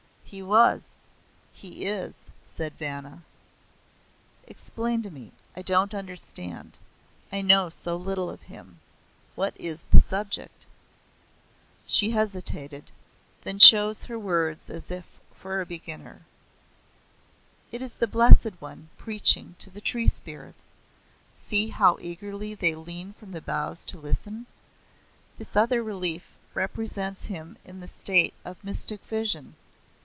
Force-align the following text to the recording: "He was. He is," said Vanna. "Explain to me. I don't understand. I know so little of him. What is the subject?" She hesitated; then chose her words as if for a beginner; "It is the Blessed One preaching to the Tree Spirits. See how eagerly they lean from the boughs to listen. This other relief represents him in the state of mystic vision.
"He 0.31 0.41
was. 0.41 0.91
He 1.51 1.83
is," 1.83 2.29
said 2.41 2.75
Vanna. 2.77 3.23
"Explain 4.47 5.01
to 5.03 5.11
me. 5.11 5.33
I 5.57 5.61
don't 5.61 5.93
understand. 5.93 6.77
I 7.33 7.41
know 7.41 7.67
so 7.67 7.97
little 7.97 8.29
of 8.29 8.43
him. 8.43 8.79
What 9.35 9.53
is 9.59 9.83
the 9.83 9.99
subject?" 9.99 10.65
She 11.85 12.11
hesitated; 12.11 12.93
then 13.41 13.59
chose 13.59 14.05
her 14.05 14.17
words 14.17 14.69
as 14.69 14.89
if 14.89 15.03
for 15.33 15.59
a 15.59 15.65
beginner; 15.65 16.21
"It 17.69 17.81
is 17.81 17.95
the 17.95 18.07
Blessed 18.07 18.53
One 18.61 18.87
preaching 18.97 19.57
to 19.59 19.69
the 19.69 19.81
Tree 19.81 20.07
Spirits. 20.07 20.77
See 21.35 21.67
how 21.67 21.97
eagerly 21.99 22.55
they 22.55 22.73
lean 22.73 23.11
from 23.11 23.33
the 23.33 23.41
boughs 23.41 23.83
to 23.83 23.99
listen. 23.99 24.45
This 25.37 25.57
other 25.57 25.83
relief 25.83 26.37
represents 26.53 27.25
him 27.25 27.57
in 27.65 27.81
the 27.81 27.85
state 27.87 28.33
of 28.45 28.63
mystic 28.63 29.03
vision. 29.03 29.57